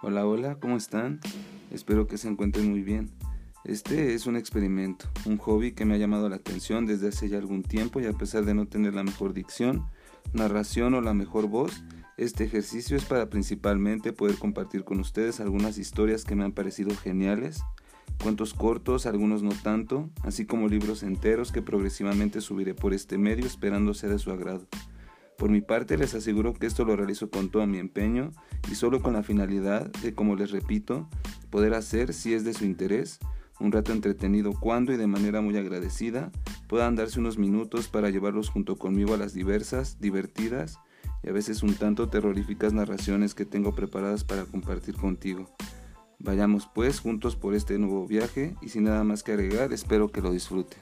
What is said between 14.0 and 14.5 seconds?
poder